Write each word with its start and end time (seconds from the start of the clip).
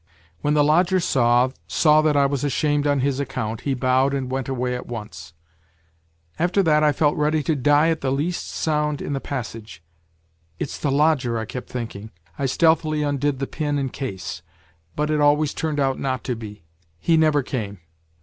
26 0.01 0.01
WHITE 0.01 0.23
NIGHTS 0.23 0.43
When 0.45 0.53
the 0.55 0.63
lodger 0.63 0.99
saw, 0.99 1.49
saw 1.67 2.01
that 2.01 2.17
I 2.17 2.25
was 2.25 2.43
ashamed 2.43 2.87
on 2.87 3.01
his 3.01 3.19
account, 3.19 3.61
he 3.61 3.75
bowed 3.75 4.15
and 4.15 4.31
went 4.31 4.49
away 4.49 4.73
at 4.73 4.87
once!" 4.87 5.33
After 6.39 6.63
that 6.63 6.81
I 6.83 6.91
felt 6.91 7.15
ready 7.15 7.43
to 7.43 7.55
die 7.55 7.89
at 7.91 8.01
the 8.01 8.11
least 8.11 8.47
sound 8.47 8.99
in 8.99 9.13
the 9.13 9.19
passage.' 9.19 9.83
It's 10.59 10.79
the 10.79 10.89
lodger,' 10.89 11.37
I 11.37 11.45
kept 11.45 11.69
thinking; 11.69 12.09
I 12.39 12.47
stealthily 12.47 13.03
undid 13.03 13.37
the 13.37 13.45
pin 13.45 13.77
in 13.77 13.89
case. 13.89 14.41
But 14.95 15.11
it 15.11 15.21
always 15.21 15.53
turned 15.53 15.79
out 15.79 15.99
not 15.99 16.23
to 16.23 16.35
be, 16.35 16.63
he 16.97 17.15
never 17.15 17.43
came. 17.43 17.77